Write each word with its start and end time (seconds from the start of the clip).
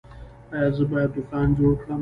ایا 0.55 0.69
زه 0.75 0.83
باید 0.91 1.09
دوکان 1.15 1.47
جوړ 1.57 1.71
کړم؟ 1.81 1.89